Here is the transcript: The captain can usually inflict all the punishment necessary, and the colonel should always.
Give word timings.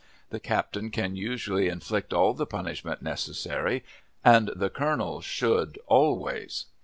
The 0.31 0.39
captain 0.39 0.89
can 0.89 1.15
usually 1.15 1.67
inflict 1.67 2.11
all 2.11 2.33
the 2.33 2.47
punishment 2.47 3.03
necessary, 3.03 3.83
and 4.25 4.49
the 4.55 4.71
colonel 4.71 5.21
should 5.21 5.77
always. 5.85 6.65